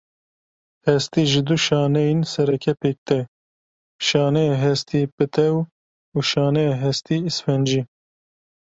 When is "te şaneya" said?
3.07-4.55